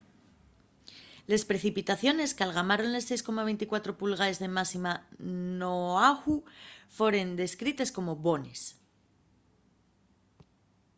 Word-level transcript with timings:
les 1.31 1.43
precipitaciones 1.49 2.33
qu'algamaron 2.37 2.89
les 2.95 3.09
6,24 3.11 3.91
pulgaes 4.01 4.37
de 4.43 4.49
máxima 4.57 4.93
n'oahu 5.59 6.35
foren 6.97 7.27
descrites 7.41 7.89
como 7.97 8.11
bones 8.25 8.61